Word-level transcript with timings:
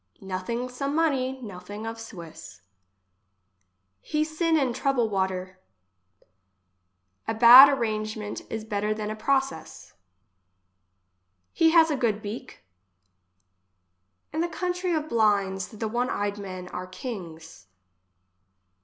Nothing 0.19 0.67
some 0.67 0.95
money, 0.95 1.39
nothing 1.43 1.85
of 1.85 1.99
Swiss. 1.99 2.63
He 4.01 4.23
sin 4.23 4.57
in 4.57 4.73
trouble 4.73 5.07
water. 5.09 5.59
A 7.27 7.35
bad 7.35 7.69
arrangement 7.69 8.41
is 8.49 8.65
better 8.65 8.95
than 8.95 9.11
a 9.11 9.15
process. 9.15 9.93
He 11.53 11.69
has 11.69 11.91
a 11.91 11.95
good 11.95 12.19
beak. 12.19 12.63
In 14.33 14.41
the 14.41 14.47
country 14.47 14.91
of 14.95 15.07
blinds, 15.09 15.67
the 15.67 15.87
one 15.87 16.09
eyed 16.09 16.39
men 16.39 16.67
are 16.69 16.87
kings. 16.87 17.67